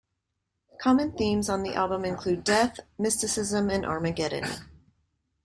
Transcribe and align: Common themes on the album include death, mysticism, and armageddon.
Common 0.79 1.11
themes 1.11 1.47
on 1.47 1.61
the 1.61 1.75
album 1.75 2.05
include 2.05 2.43
death, 2.43 2.79
mysticism, 2.97 3.69
and 3.69 3.85
armageddon. 3.85 4.49